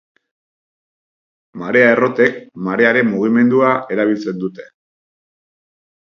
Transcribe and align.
Marea-errotek 1.63 2.39
marearen 2.69 3.09
mugimendua 3.13 3.71
erabiltzen 3.97 4.43
dute. 4.47 4.67